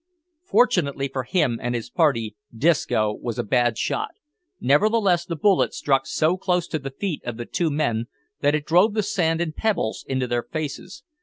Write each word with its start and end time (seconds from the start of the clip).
Fortunately 0.43 1.07
for 1.07 1.25
him 1.25 1.59
and 1.61 1.75
his 1.75 1.91
party 1.91 2.35
Disco 2.51 3.13
was 3.13 3.37
a 3.37 3.43
bad 3.43 3.77
shot 3.77 4.15
nevertheless 4.59 5.25
the 5.27 5.35
bullet 5.35 5.75
struck 5.75 6.07
so 6.07 6.37
close 6.37 6.67
to 6.69 6.79
the 6.79 6.89
feet 6.89 7.23
of 7.23 7.37
the 7.37 7.45
two 7.45 7.69
men 7.69 8.07
that 8.39 8.55
it 8.55 8.65
drove 8.65 8.95
the 8.95 9.03
sand 9.03 9.41
and 9.41 9.55
pebbles 9.55 10.03
into 10.09 10.25
their 10.25 10.41
faces. 10.41 11.03